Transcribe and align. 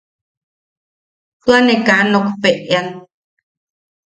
Tua 1.41 1.57
ne 1.65 1.75
kaa 1.87 2.03
nokpeʼean. 2.11 2.87